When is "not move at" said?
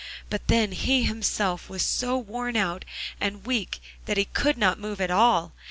4.57-5.11